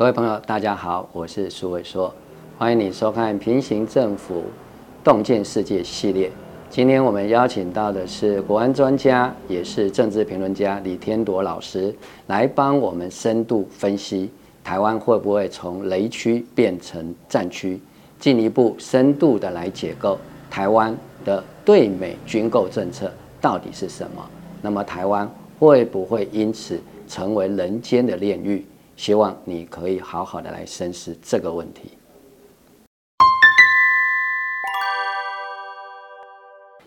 [0.00, 2.10] 各位朋友，大家好，我是苏伟说，
[2.56, 4.44] 欢迎你收看《平行政府
[5.04, 6.32] 洞见世界》系列。
[6.70, 11.94] 今天我们邀请到的是国安专家，也是政治评论家李天铎老师，
[12.28, 14.30] 来帮我们深度分析
[14.64, 17.78] 台湾会不会从雷区变成战区，
[18.18, 20.16] 进一步深度的来解构
[20.50, 24.26] 台湾的对美军购政策到底是什么。
[24.62, 28.64] 那么台湾会不会因此成为人间的炼狱？
[29.00, 31.92] 希望你可以好好的来深思这个问题。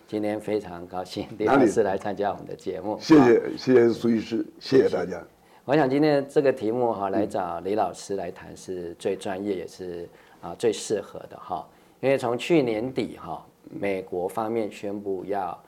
[0.06, 5.20] 今天非常高兴李老师来参加我们的节目，谢谢谢谢苏医师，谢谢大家。
[5.64, 10.08] 我想今天这个题目哈，来找李老师来谈是最专业也是
[10.40, 11.66] 啊最适合的哈，
[12.00, 15.60] 因为从去年底哈，美国方面宣布要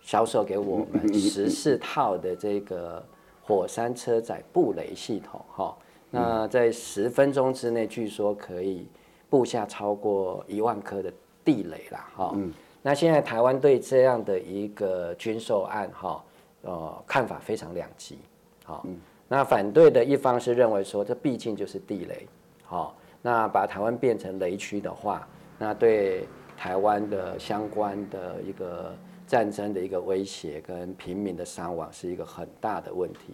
[0.00, 3.04] 销售给我们 十四套的这个。
[3.50, 5.76] 火山车载布雷系统，哈，
[6.08, 8.86] 那在十分钟之内，据说可以
[9.28, 11.12] 布下超过一万颗的
[11.44, 12.32] 地雷啦，哈。
[12.80, 16.24] 那现在台湾对这样的一个军售案，哈，
[16.62, 18.18] 呃，看法非常两极，
[18.64, 18.86] 好。
[19.26, 22.26] 那反对的一方是认为说，这毕竟就是地雷，
[22.64, 22.94] 好。
[23.20, 25.26] 那把台湾变成雷区的话，
[25.58, 26.24] 那对
[26.56, 28.94] 台湾的相关的一个。
[29.30, 33.32] 战争的一个威胁跟平民的伤亡是一个很大的问题。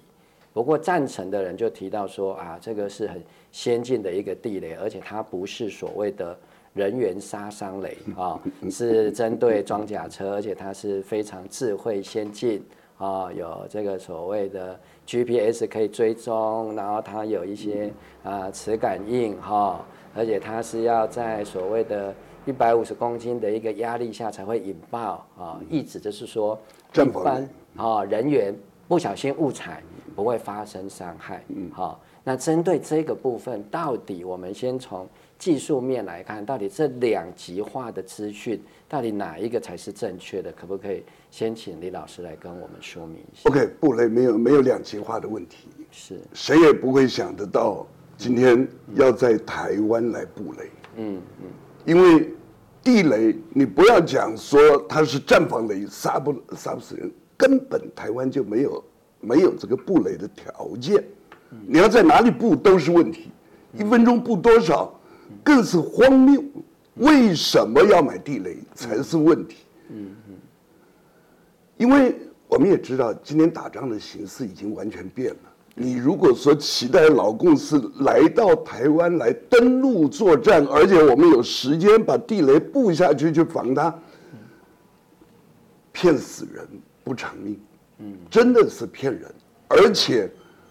[0.53, 6.39] 不过赞成的人就提到说啊，这个是很先进的一个地雷，而且它不是所谓的
[6.75, 8.39] 人员杀伤雷啊，
[8.71, 12.63] 是针对装甲车，而且它是非常智慧先进
[12.99, 17.91] 啊，有这个所谓的 GPS 可以追踪，然后它有一些
[18.23, 19.83] 啊磁感应哈，
[20.17, 22.15] 而且它是要在所谓的。
[22.49, 25.61] 一百五十公斤的一个压力下才会引爆啊！
[25.69, 26.57] 意指就是说，
[26.95, 27.45] 一般
[27.77, 28.55] 啊人员
[28.87, 29.83] 不小心误踩
[30.15, 31.43] 不会发生伤害。
[31.49, 40.53] 嗯，好，那针对这个部分，到底我们先从技术面来看，到底这两极化的资讯，到底哪一个才是正确的？
[40.53, 41.03] 可不可以
[41.33, 47.85] 先请李老师来跟我们说明一下？OK，布雷没有没有两极化的问题，是谁也不会想得到
[48.17, 50.71] 今天要在台湾来布雷。
[50.97, 51.47] 嗯嗯，
[51.85, 52.33] 因为。
[52.87, 58.85] 地雷，你不要讲说它是战防雷，杀不杀不死人，根本台湾就没有
[59.19, 61.03] 没有这个布雷的条件。
[61.67, 63.33] 你要在哪里布都是问题，
[63.77, 64.97] 一分钟布多少
[65.43, 66.41] 更是荒谬。
[66.95, 69.57] 为什么要买地雷才是问题？
[69.89, 70.35] 嗯嗯，
[71.79, 72.17] 因为
[72.47, 75.51] 我们也知道，今天打仗的形势已经完全变了。
[75.79, 83.95] 你如果说期待老共是来到台湾来登陆作战，而且我们有时间把地雷布下去去防他，
[85.93, 86.67] 骗死人
[87.05, 87.61] 不偿命，
[87.99, 89.31] 嗯，真的是骗人。
[89.69, 90.31] 而且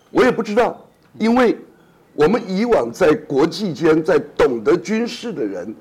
[0.10, 0.84] 我也不知道，
[1.20, 1.56] 因为
[2.16, 5.76] 我们以往在国际间在懂得军事的人，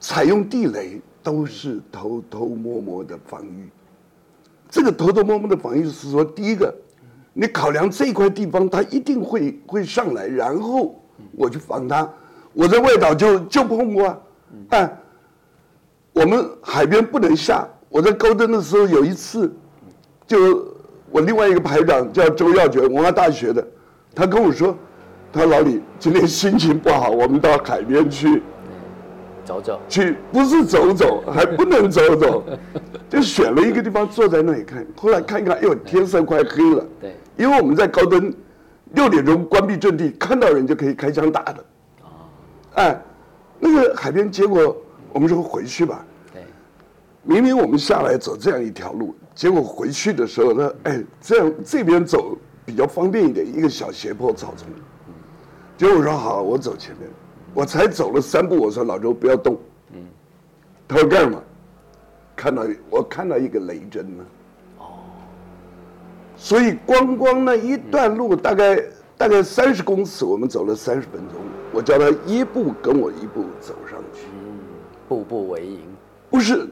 [0.00, 3.68] 采用地雷都是偷偷摸摸的防御。
[4.70, 6.74] 这个偷偷摸摸的防御是说，第一个。
[7.32, 10.94] 你考量这块地方，它一定会会上来，然后
[11.36, 12.08] 我去防它。
[12.52, 14.22] 我在外岛就就碰过，
[14.68, 14.98] 但
[16.12, 17.66] 我们海边不能下。
[17.88, 19.52] 我在高登的时候有一次，
[20.26, 20.66] 就
[21.10, 23.66] 我另外一个排长叫周耀觉，文化大学的，
[24.14, 24.76] 他跟我说，
[25.32, 28.42] 他老李今天心情不好，我们到海边去。
[29.48, 32.44] 走走去不是走走， 还不能走走，
[33.08, 34.86] 就选了一个地方坐在那里看。
[34.94, 36.86] 后来看一看，哎呦，天色快黑了。
[37.00, 38.30] 对，因为我们在高登，
[38.92, 41.64] 六点钟关闭阵地，看到人就可以开枪打的。
[42.02, 42.08] 哦，
[42.74, 43.02] 哎，
[43.58, 44.76] 那个海边，结果
[45.14, 46.04] 我们说回去吧。
[46.30, 46.42] 对，
[47.22, 52.36] 明明我们下来走这样一条路，结果回去的时候呢，哎，这样这边走
[52.66, 54.68] 比较方便一点，一个小斜坡草丛。
[55.78, 57.08] 结果我说好，我走前面。
[57.58, 59.58] 我才走了三步，我说老周不要动。
[59.92, 59.98] 嗯，
[60.86, 61.42] 他说干什么？
[62.36, 64.24] 看到我看到一个雷针呢。
[64.78, 64.84] 哦。
[66.36, 68.80] 所以光光那一段路，大概
[69.16, 71.40] 大概三十公尺，我们走了三十分钟。
[71.72, 74.20] 我叫他一步跟我一步走上去。
[74.34, 74.60] 嗯，
[75.08, 75.80] 步步为营。
[76.30, 76.64] 不是，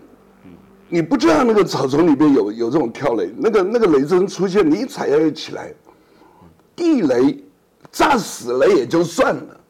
[0.88, 5.74] 你不知道那个草丛里边有有这种跳雷，那个那个雷针出现，你一踩下去起来，
[6.76, 7.44] 地雷
[7.90, 9.60] 炸死了也就算了。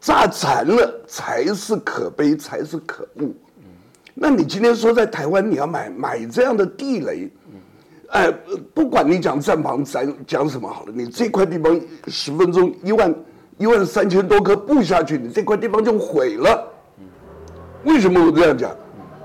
[0.00, 3.28] 炸残了才是可悲，才是可恶。
[4.14, 7.30] 那你今天说在台湾你要买买这样的地雷，
[8.08, 8.32] 哎，
[8.74, 13.14] 不管你讲战防咱讲什么好了，你这块地方十分钟一万
[13.58, 16.66] 一万三千多颗布下去，你这块地方就毁了。
[17.84, 18.74] 为什么我这样讲？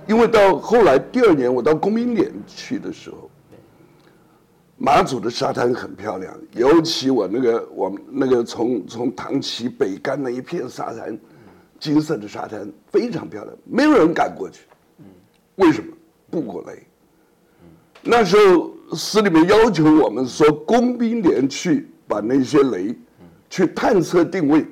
[0.07, 3.29] 因为到后来第二年我到公民连去的时候，
[4.77, 11.17] 马祖的沙滩很漂亮，尤其我那个我那个从从唐崎北干那一片沙滩，
[11.79, 14.63] 金色的沙滩非常漂亮，没有人敢过去。
[15.55, 15.87] 为什么？
[16.29, 16.83] 不过雷。
[18.03, 22.93] 那时候司里面要求我们说，工兵连去把那些雷
[23.49, 24.65] 去探测定位。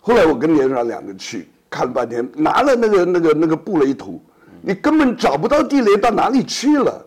[0.00, 4.20] 后来我跟连长两个去看了半天，拿了那个那个那个布雷图，
[4.60, 7.06] 你根本找不到地雷到哪里去了。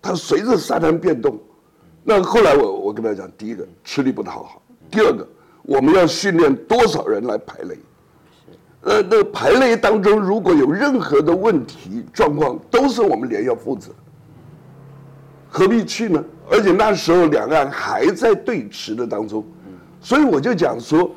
[0.00, 1.36] 它随着沙滩变动。
[2.04, 5.26] 那后来我我跟他讲，第一个吃力不讨好，第二个
[5.62, 7.78] 我们要训练多少人来排雷。
[8.82, 13.90] 呃，那排雷当中如果有任何的问题状况，都是我们连要负责。
[15.50, 16.24] 何必去呢？
[16.50, 19.44] 而且那时候两岸还在对峙的当中，
[20.00, 21.10] 所以我就讲说，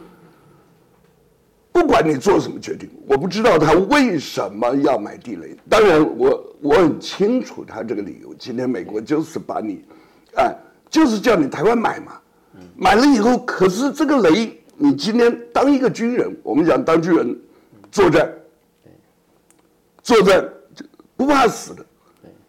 [1.71, 5.55] 不管你做什么决定，我不知道他为什么要买地雷。
[5.69, 8.33] 当然，我我很清楚他这个理由。
[8.33, 9.85] 今天美国就是把你，
[10.35, 10.53] 哎，
[10.91, 12.19] 就是叫你台湾买嘛，
[12.75, 17.39] 买了以后，可是这个雷，你今天当一个军人，我们讲当军人
[17.89, 18.29] 作战，
[20.03, 20.47] 作战
[21.15, 21.85] 不怕死的。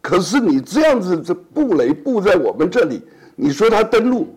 [0.01, 3.01] 可是你这样子，这布雷布在我们这里，
[3.37, 4.35] 你说他登陆，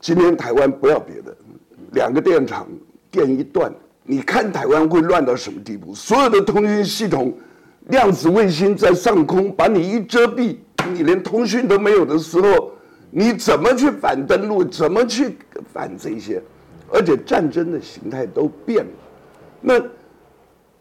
[0.00, 1.36] 今天台湾不要别的，
[1.92, 2.66] 两个电厂
[3.10, 3.70] 电一断，
[4.04, 5.94] 你看台湾会乱到什么地步？
[5.94, 7.36] 所有的通讯系统，
[7.88, 10.56] 量子卫星在上空把你一遮蔽，
[10.94, 12.72] 你连通讯都没有的时候，
[13.10, 14.64] 你怎么去反登陆？
[14.64, 15.36] 怎么去
[15.72, 16.42] 反这些？
[16.92, 18.92] 而且战争的形态都变了，
[19.60, 19.80] 那。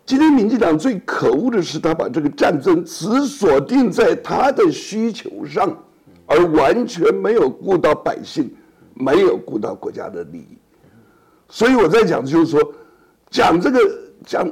[0.08, 5.76] 今天民进党最可恶的是，他把这个战争只锁定在他的需求上，
[6.28, 8.54] 而完全没有顾到百姓，
[8.94, 10.60] 没有顾到国家的利益。
[11.50, 12.62] 所以我在讲，就是说，
[13.32, 13.80] 讲这个
[14.24, 14.48] 讲，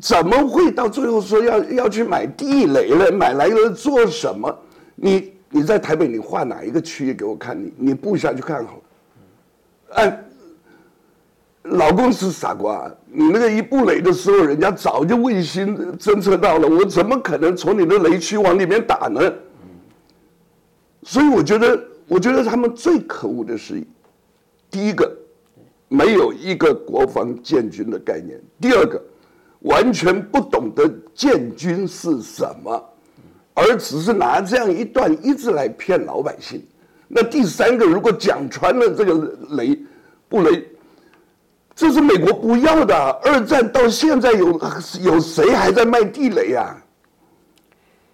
[0.00, 3.12] 怎么会到最后说要要去买地雷了？
[3.12, 4.52] 买来了做什么？
[5.00, 7.56] 你你在台北，你画哪一个区域给我看？
[7.58, 8.82] 你你布下去看好了，
[9.90, 10.24] 按。
[11.62, 19.20] 老公是傻瓜，你那个一布雷的时候，人家早就卫星侦测到了，我怎么可能从你的雷区往里面打呢？
[21.02, 23.84] 所以我觉得，我觉得他们最可恶的是，
[24.70, 25.14] 第一个，
[25.88, 29.02] 没有一个国防建军的概念；第二个，
[29.60, 32.82] 完全不懂得建军是什么，
[33.58, 36.64] 而只是拿这样一段一直来骗老百姓。
[37.08, 39.14] 那第三个，如果讲穿了这个
[39.56, 39.78] 雷
[40.28, 40.64] 布雷。
[41.74, 42.92] 这是美国不要的。
[43.22, 44.60] 二战到现在有
[45.00, 46.76] 有谁还在卖地雷啊？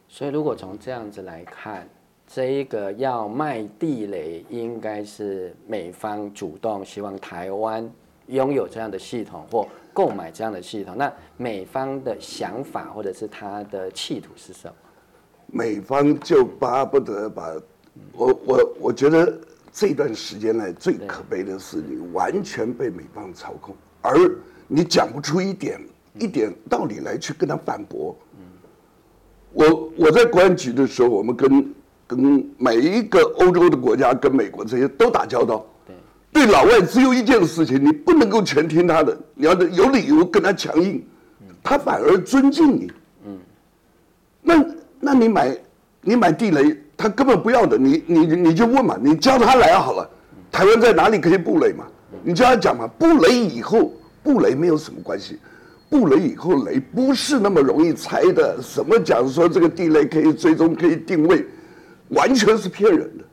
[0.06, 1.88] 所以如果从这样子来看，
[2.26, 7.90] 这一个要卖地雷，应该是美方主动希望台湾
[8.26, 10.94] 拥有这样的系统或购买这样的系统。
[10.98, 14.74] 那美方的想法或者是他的企图是什么？
[15.54, 17.48] 美方就巴不得把，
[18.12, 19.32] 我我我觉得。
[19.76, 24.14] 这段时间来最可悲的是，你完全被美方操控，而
[24.68, 25.80] 你讲不出一点
[26.16, 28.16] 一点道理来去跟他反驳。
[29.52, 31.74] 我我在国安局的时候，我们跟
[32.06, 35.66] 跟每一个欧洲的国家，跟美国这些都打交道。
[36.30, 41.04] 对老外只有一件事情，你不能够全听他的，你要有理由跟他强硬，
[41.64, 42.92] 他反而尊敬你。
[43.26, 43.38] 嗯，
[44.40, 44.64] 那
[45.04, 45.56] 那你买
[46.00, 46.76] 你买地雷？
[46.96, 50.08] 他根本不要的，你你你就问嘛，你叫他来好了。
[50.50, 51.84] 台湾在哪里可以布雷嘛？
[52.22, 52.86] 你叫他讲嘛。
[52.96, 53.92] 布雷以后，
[54.22, 55.36] 布雷没有什么关系。
[55.90, 58.62] 布雷以后，雷不是那么容易拆的。
[58.62, 61.44] 什么讲说这个地雷可以追踪、可以定位，
[62.10, 63.24] 完全是骗人的。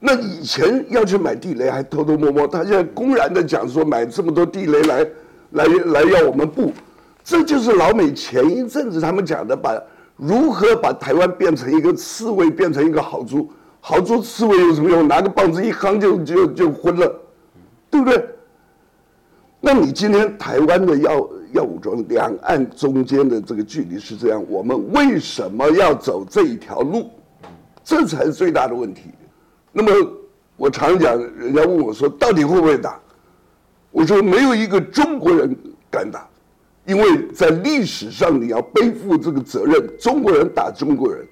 [0.00, 5.06] 那以前要去买地雷还偷偷摸摸，他现在公然的讲说买这么多地雷来
[5.50, 6.72] 来来要我们布，
[7.22, 9.78] 这就是老美前一阵子他们讲的把。
[10.16, 13.50] 如何把台湾变成一个刺猬，变成一个豪猪？
[13.80, 15.06] 豪猪刺猬有什么用？
[15.06, 17.20] 拿个棒子一夯就就就昏了，
[17.90, 18.28] 对不对？
[19.60, 27.10] 那你今天台湾的要要武装，两岸中间的这个距离是这样，我们为什么要走这一条路？
[27.82, 29.10] 这才是最大的问题。
[29.72, 29.90] 那么
[30.56, 32.98] 我常讲，人家问我说，到底会不会打？
[33.90, 35.54] 我说没有一个中国人
[35.90, 36.26] 敢打。
[36.86, 41.24] 因为在历史上你要背负这个责任，中国人打中国人，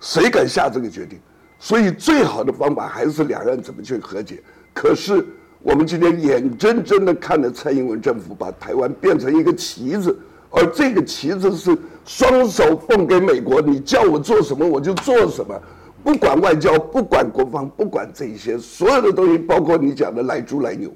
[0.00, 1.18] 谁敢下这个决定？
[1.60, 4.42] 所以最好的方法还是两岸怎么去和解。
[4.74, 5.24] 可是
[5.62, 10.18] 我们今天眼睁睁的看着蔡英文政府把台湾变成一个旗子，
[10.50, 15.54] 而这个旗子是双手奉给美国，你叫我做什么我就做什么，
[16.02, 20.90] 不管外交，不管国防，不管这些所有的东西，包括你讲的来猪来牛，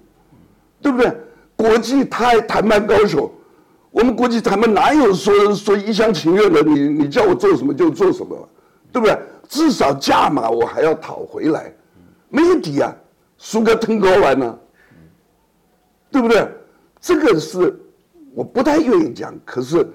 [0.83, 1.13] 对不对？
[1.55, 3.33] 国际太谈判高手。
[3.95, 6.61] 我们国际谈判哪有说说一厢情愿的？
[6.65, 8.37] 你你叫我做什么就做什么，
[8.91, 9.17] 对不对？
[9.49, 11.73] 至少价码我还要讨回来，
[12.29, 12.93] 没有底啊，
[13.39, 14.59] 输个腾高完呢，
[16.11, 16.45] 对不对？
[17.01, 17.73] 这个是
[18.35, 19.87] 我不太愿意讲，可是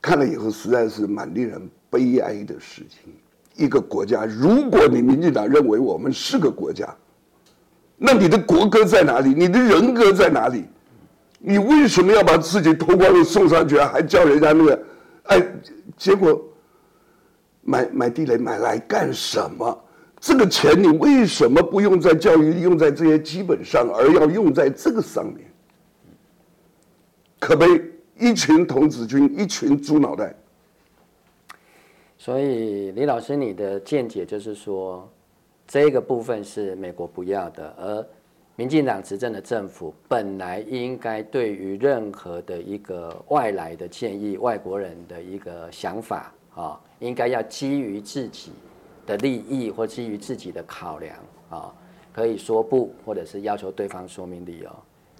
[0.00, 3.12] 看了以后实在是蛮令人悲哀的事情。
[3.56, 6.88] 一个国家，如果你民进党认为我们是个国家，
[7.96, 9.34] 那你的国歌在哪里？
[9.34, 10.64] 你的人格在哪里？
[11.44, 14.82] 你为什么要把自己脱光了送上去，还叫人家那个？
[15.24, 15.42] 哎，
[15.96, 16.40] 结果
[17.62, 19.84] 买买地雷买来干什么？
[20.20, 25.52] 这个钱你为什么不用在教育、用在这些基本上，而要用在这个上面？
[27.40, 27.66] 可悲！
[28.18, 30.32] 一群童子军，一群猪脑袋。
[32.16, 35.10] 所以李老师，你的见解就是说，
[35.66, 38.06] 这个部分是美国不要的，而
[38.62, 48.52] 民进党执政的政府本来应该对于任何的一个外来的建议、外国人的一个想法啊，应该要基于自己
[49.04, 51.16] 的利益或基于自己的考量
[51.50, 51.74] 啊，
[52.12, 54.70] 可以说不，或者是要求对方说明理由。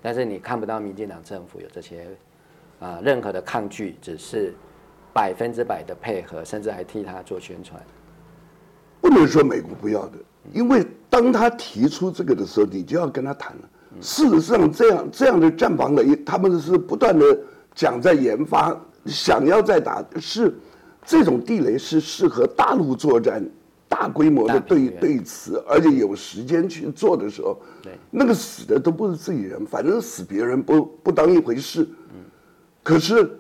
[0.01, 2.07] 但是你看不到民进党政府有这些
[2.79, 4.55] 啊任何的抗拒，只是。
[5.13, 7.79] 百分之百的配合，甚至还替他做宣传。
[9.01, 10.17] 不能说美国不要的，
[10.53, 13.69] 因为当他提出这个的时候，你就要跟他谈了。
[14.01, 17.25] 事实上，这样这样的战防雷，他们是不断的
[17.75, 18.75] 讲在研发，
[19.07, 20.55] 想要再打，是
[21.05, 23.45] 这种地雷是适合大陆作战、
[23.89, 27.61] 大规模的对对峙，而且有时间去做的时候，
[28.11, 31.83] 那个死的都不是自己人，反正死别人不不当一回事。
[32.15, 32.21] 嗯
[32.83, 33.39] 可是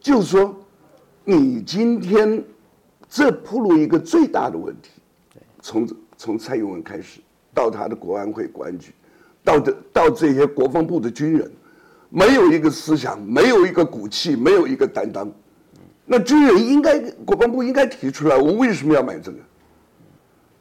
[0.00, 0.54] 就是说。
[1.24, 2.42] 你今天
[3.08, 4.90] 这铺路一个最大的问题，
[5.60, 5.86] 从
[6.22, 7.18] 从蔡英文开始，
[7.52, 8.92] 到他的国安会国安局，
[9.42, 11.50] 到的到这些国防部的军人，
[12.10, 15.28] 没有一个思想，没有一个骨气，没有一个担当。
[16.06, 19.38] 那军人应该国防部应该提出来，我为什么要买这个？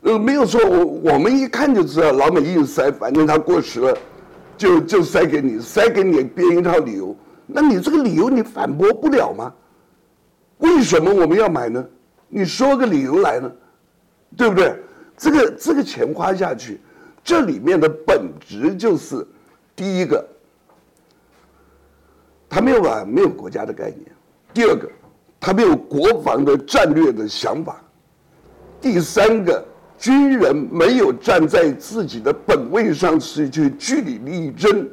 [0.02, 3.96] 呃，没有说我我们一看就知道老美硬塞，反正他过时了，
[4.58, 7.16] 就就塞给你，塞给你编一套理由。
[7.46, 9.54] 那你这个理由你反驳不了吗？
[10.58, 11.86] 为什么我们要买呢？
[12.30, 13.52] 你说个理由来呢，
[14.36, 14.76] 对不对？
[15.22, 16.82] 这个这个钱花下去，
[17.24, 19.24] 这里面的本质就是，
[19.76, 20.28] 第一个，
[22.50, 24.02] 他没有把没有国家的概念；
[24.52, 24.90] 第二个，
[25.40, 27.76] 他没有国防的战略的想法；
[28.82, 29.64] 第三个，
[29.96, 34.90] 军人没有站在自己的本位上去去据理力争，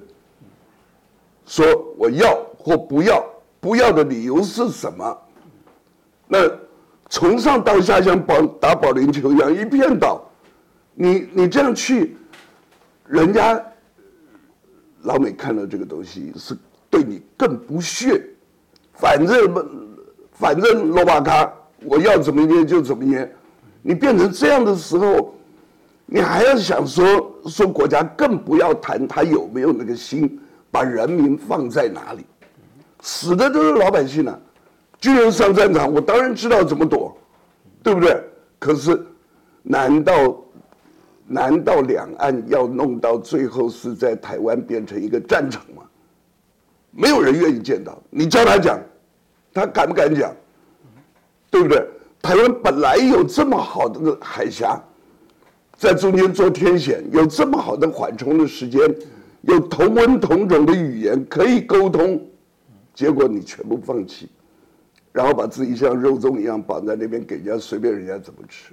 [1.46, 1.64] 说
[1.96, 3.24] 我要或不要，
[3.60, 5.18] 不要的理由是什么？
[6.26, 6.40] 那
[7.10, 10.22] 从上到下像保打保龄球一样一片倒，
[10.94, 12.16] 你你这样去，
[13.06, 13.60] 人家
[15.02, 16.56] 老美看到这个东西是
[16.90, 18.22] 对你更不屑，
[18.92, 19.68] 反正
[20.32, 21.50] 反正罗巴卡
[21.82, 23.34] 我要怎么捏就怎么捏，
[23.80, 25.34] 你变成这样的时候，
[26.04, 30.38] 你还要想说说国家更不要谈他有没有那个心
[30.70, 32.26] 把人民放在哪里，
[33.00, 34.38] 死的都是老百姓啊。
[35.00, 37.16] 军人上战场，我当然知道怎么躲，
[37.82, 38.20] 对不对？
[38.58, 39.00] 可是，
[39.62, 40.44] 难道
[41.26, 45.82] 难道两岸要弄到最后是在台湾变成一个战场吗？
[46.90, 47.96] 没有人愿意见到。
[48.10, 48.80] 你叫他讲，
[49.54, 50.34] 他敢不敢讲？
[51.50, 51.86] 对不对？
[52.20, 54.82] 台湾本来有这么好的海峡，
[55.76, 58.80] 在中间做天险，有这么好的缓冲的时间，
[59.42, 62.20] 有同文同种的语言可以沟通，
[62.92, 64.28] 结果你全部放弃。
[65.12, 68.72] 然后把自己像肉粽一样绑在那边，给人家随便人家怎么吃。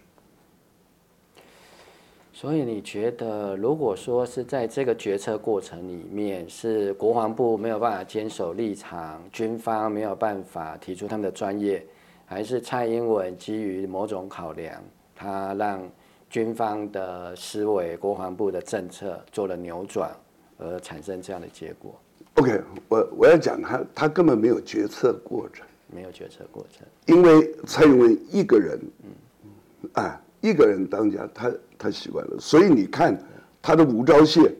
[2.34, 11.86] 所以你觉得，如果说是在这个决策过程里面，是国防部没有办法坚守立场，军方没有办法提出他们的专业，
[12.26, 14.84] 还是蔡英文基于某种考量，
[15.16, 15.82] 他让
[16.30, 20.12] 军方的思维、国防部的政策做了扭转，
[20.58, 21.98] 而产生这样的结果
[22.36, 25.66] ？OK，我我要讲他，他根本没有决策过程。
[25.96, 33.18] 没有决策过程，因为蔡英文一个人，嗯，啊，一个人当家，他他习惯了，所以你看
[33.62, 34.52] 他的吴钊燮，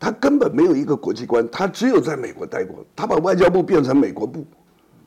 [0.00, 4.44] 他根本没有一个国际观，他只有在美国待过，他把外交部变成美国部，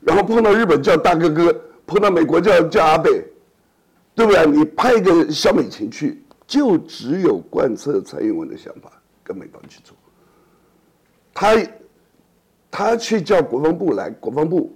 [0.00, 1.54] 然后碰到日本叫大哥哥，
[1.86, 3.22] 碰到美国叫叫阿贝，
[4.14, 4.46] 对不对？
[4.46, 8.90] 你派一个小美琴去，就只有贯彻蔡英文的想法，
[9.22, 9.94] 跟美方去做。
[11.34, 11.54] 他
[12.70, 14.74] 他去叫国防部来，国防部。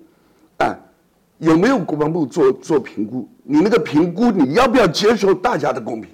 [1.38, 3.28] 有没有国防部做做评估？
[3.42, 6.11] 你那个评估，你要不要接受大家的公平？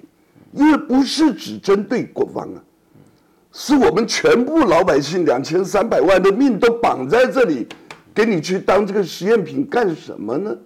[0.53, 2.57] 因为不是只针对国防啊，
[3.51, 7.67] 是我们全部老百姓两千三百万的命都绑在这里，
[8.15, 10.57] 给你去当这个实验品干什么呢？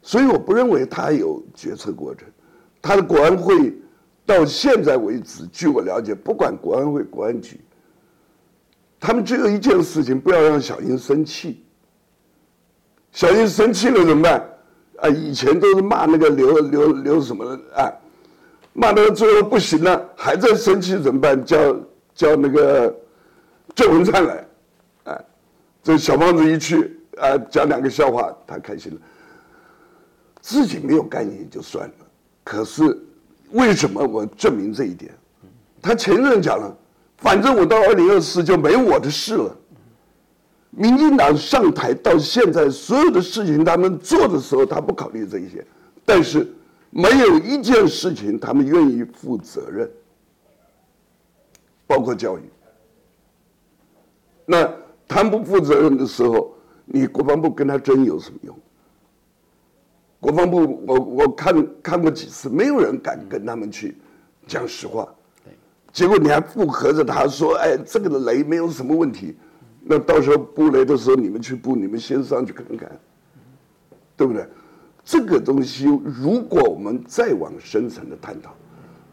[0.00, 2.26] 所以我不认为他有决策过程。
[2.80, 3.74] 他的国安会
[4.24, 7.60] 到现在为止，据我了解，不管国安会、国安局，
[8.98, 11.62] 他们只有一件事情：不要让小英生气。
[13.12, 14.48] 小英生气了怎么办？
[14.96, 17.92] 啊，以前都是骂那个刘刘刘什么的啊，
[18.72, 21.44] 骂到最后不行了，还在生气怎么办？
[21.44, 21.76] 叫
[22.14, 22.94] 叫那个
[23.74, 24.46] 郑文灿来，
[25.04, 25.20] 啊，
[25.82, 28.98] 这小胖子一去啊，讲两个笑话，他开心了。
[30.40, 31.94] 自己没有概念就算了，
[32.42, 32.98] 可是
[33.50, 35.12] 为什么我证明这一点？
[35.82, 36.76] 他前任讲了，
[37.18, 39.56] 反正我到二零二四就没我的事了。
[40.74, 45.64] 民进党上台到现在，所有的事情他们做的时候，他不考虑这些，
[46.02, 46.50] 但是
[46.88, 49.90] 没有一件事情他们愿意负责任，
[51.86, 52.42] 包括教育。
[54.46, 54.66] 那
[55.06, 56.54] 他不负责任的时候，
[56.86, 58.58] 你国防部跟他争有什么用？
[60.20, 63.94] 国防部，我我看看过几次，没有人敢跟他们去
[64.46, 65.06] 讲实话。
[65.92, 69.36] 结果你还附和着他说：“哎，这个的雷没有什么问题。”
[69.84, 72.90] 那到时候布雷的时候，你们去布，你们先上去看看，
[74.16, 74.46] 对不对？
[75.04, 78.54] 这个东西，如果我们再往深层的探讨，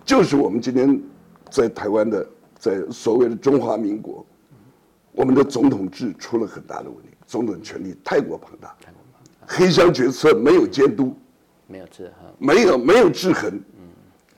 [0.06, 1.02] 就是我们今天
[1.50, 2.28] 在台湾的，
[2.60, 4.24] 在所谓的中华民国，
[5.14, 8.76] 我们的总统制出了很大的问题，总统权力太过庞大，
[9.48, 11.18] 黑箱决策没有监督，
[11.66, 13.60] 没有制衡，没有没有制衡，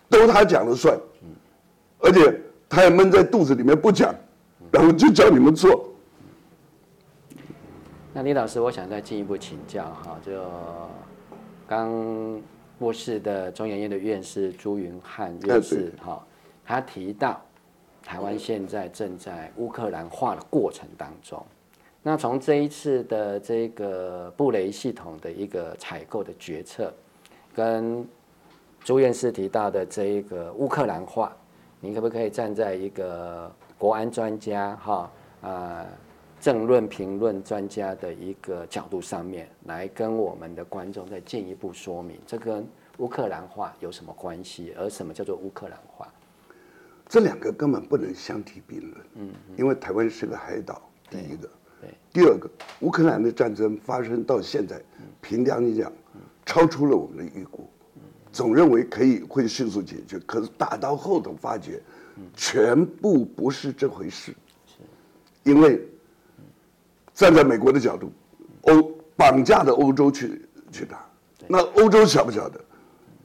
[0.08, 0.98] 都他讲了算，
[2.00, 4.16] 而且他也闷在肚子里面不讲，
[4.72, 5.91] 然后就叫你们做。
[8.14, 10.44] 那李老师，我想再进一步请教哈，就
[11.66, 12.42] 刚
[12.78, 16.22] 过世的中研院的院士朱云汉院士哈，
[16.66, 17.40] 他提到
[18.04, 21.42] 台湾现在正在乌克兰化的过程当中。
[22.04, 26.92] 那从这一次的这个布雷系统的一个采购的决策，
[27.56, 28.06] 跟
[28.84, 31.34] 朱院士提到的这一个乌克兰化，
[31.80, 35.12] 您可不可以站在一个国安专家哈
[35.44, 35.86] 啊？
[36.42, 44.74] 政论评论专家的一个角度上面来跟我们的观众再进一步说明，这跟乌克兰化有什么关系？
[44.76, 46.12] 而什么叫做乌克兰化？
[47.08, 48.94] 这两个根本不能相提并论。
[49.14, 51.48] 嗯，因为台湾是个海岛，第一个。
[51.80, 51.90] 对。
[52.12, 52.50] 第二个，
[52.80, 54.82] 乌克兰的战争发生到现在，
[55.22, 55.94] 凭良心讲，
[56.44, 57.70] 超出了我们的预估。
[58.32, 61.80] 总认为可以会迅速解决，可是打到后头发觉，
[62.34, 64.34] 全部不是这回事。
[64.66, 64.82] 是。
[65.44, 65.80] 因为。
[67.14, 68.12] 站在美国的角度，
[68.62, 71.06] 欧绑架的欧洲去去打，
[71.48, 72.60] 那欧洲晓不晓得？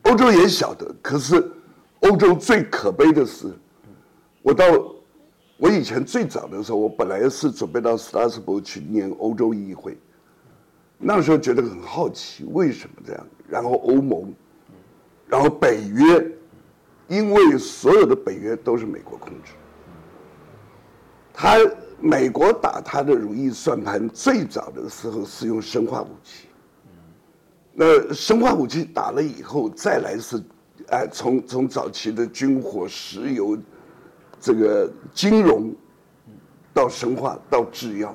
[0.02, 0.94] 欧洲也晓得。
[1.00, 1.50] 可是，
[2.00, 3.46] 欧洲最可悲的是，
[4.42, 4.64] 我到
[5.56, 9.96] 我以前最早的时候，我本来是准备到斯拉斯堡去念欧洲议会，
[10.98, 13.26] 那时候觉得很好奇，为什么这样？
[13.48, 14.34] 然后欧盟，
[15.26, 16.30] 然后北约，
[17.08, 19.52] 因为所有的北约都是美国控制，
[21.32, 21.56] 他。
[21.98, 26.46] 美国打他的如意算盘，最早的时候是用生化武器。
[27.72, 30.42] 那生化武器打了以后，再来是，
[30.88, 33.56] 哎，从从早期的军火、石油，
[34.40, 35.74] 这个金融，
[36.72, 38.14] 到生化，到制药。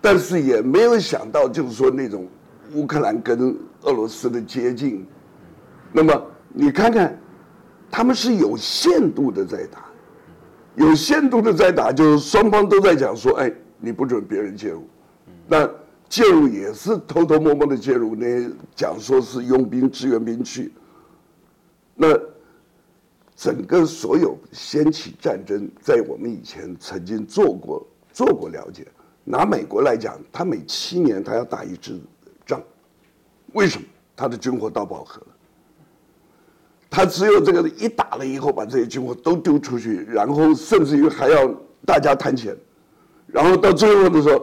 [0.00, 2.28] 但是也没有想到，就是说那种
[2.74, 5.04] 乌克兰跟俄罗斯的接近，
[5.92, 7.18] 那么你看看，
[7.90, 9.84] 他们是有限度的在打。
[10.76, 14.86] 有限度的在打，就是双方都在讲说：“哎，你不准别人介入。”
[15.48, 15.68] 那
[16.08, 20.72] 介入也是偷偷摸摸的介入，那讲说是佣兵支援兵去。
[21.94, 22.08] 那
[23.34, 28.86] 整个所有掀起战争，在我们以前曾经做过做过了解。
[29.24, 32.00] 拿美国来讲，他每七年他要打一次
[32.44, 32.62] 仗，
[33.54, 33.84] 为什么？
[34.14, 35.35] 他的军火到饱和了。
[36.96, 41.46] 他只有这个一打了以后，把这些军火都丢出去，然后甚至于还要
[41.84, 42.56] 大家谈钱，
[43.26, 44.42] 然后到最后的时候，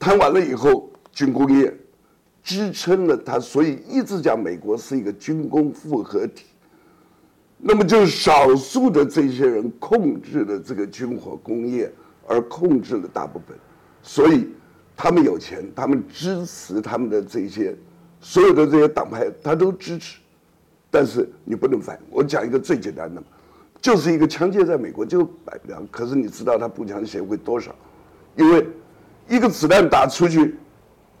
[0.00, 1.72] 谈完了以后，军工业
[2.42, 6.46] 支撑了他，所以一直讲美国是一个军工复合体。
[7.56, 11.88] 那么就少数的这些人控制了这个军火工业，
[12.26, 13.56] 而控制了大部分，
[14.02, 14.48] 所以
[14.96, 17.76] 他们有钱，他们支持他们的这些
[18.20, 20.18] 所有的这些党派，他都支持。
[20.92, 21.98] 但是你不能反。
[22.10, 23.22] 我讲一个最简单的，
[23.80, 25.82] 就是一个枪械在美国就摆不了。
[25.90, 27.74] 可是你知道它步枪协会多少？
[28.36, 28.68] 因为
[29.26, 30.54] 一个子弹打出去，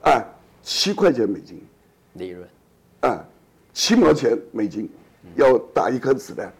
[0.02, 0.22] 啊，
[0.62, 1.58] 七块钱美金，
[2.12, 2.46] 利润，
[3.00, 3.24] 啊，
[3.72, 4.86] 七毛钱美金
[5.36, 6.52] 要打一颗子弹。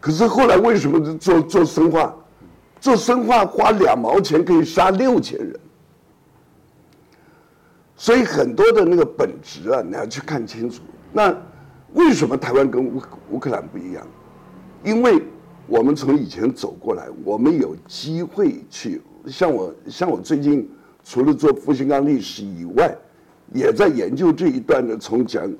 [0.00, 2.16] 可是后来为什么做做生化？
[2.80, 5.60] 做生化花两毛钱可以杀六千人。
[7.96, 10.80] 所以很多的那个本质啊，你要去看清楚。
[11.12, 11.36] 那
[11.94, 14.06] 为什么台湾跟乌乌克兰不一样？
[14.84, 15.22] 因为
[15.66, 20.70] 我们从以前走过来，我们有机会去像我像我最近
[21.02, 22.96] 除了做复兴岗历史以外，
[23.52, 25.50] 也在研究这一段的从蒋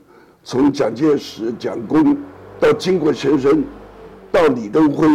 [0.44, 2.16] 从蒋介石、蒋公
[2.60, 3.64] 到金国先生，
[4.30, 5.06] 到李登辉，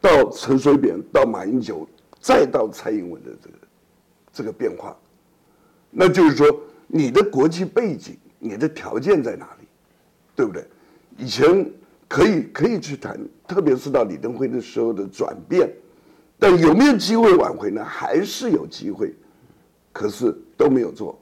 [0.00, 1.86] 到陈水扁，到马英九，
[2.20, 3.56] 再到蔡英文的这个
[4.32, 4.96] 这个变化，
[5.90, 6.46] 那就是说
[6.86, 9.63] 你的国际背景、你的条件在哪里，
[10.36, 10.66] 对不对？
[11.16, 11.70] 以前。
[12.06, 13.18] 可以可以去谈，
[13.48, 15.68] 特别是到李登辉的时候的转变，
[16.38, 17.82] 但有没有机会挽回呢？
[17.82, 19.12] 还是有机会，
[19.90, 21.18] 可是都没有做。